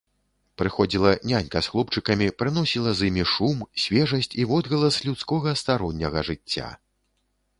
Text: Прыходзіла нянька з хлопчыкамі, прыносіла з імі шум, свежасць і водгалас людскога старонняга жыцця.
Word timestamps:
Прыходзіла 0.59 1.09
нянька 1.31 1.61
з 1.65 1.73
хлопчыкамі, 1.73 2.29
прыносіла 2.39 2.93
з 3.01 3.11
імі 3.11 3.25
шум, 3.33 3.57
свежасць 3.83 4.31
і 4.43 4.47
водгалас 4.53 4.95
людскога 5.09 5.49
старонняга 5.63 6.19
жыцця. 6.31 6.67